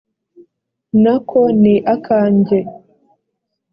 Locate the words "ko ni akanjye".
1.29-2.57